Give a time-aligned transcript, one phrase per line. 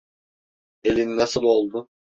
[0.83, 1.89] Elin nasıl oldu?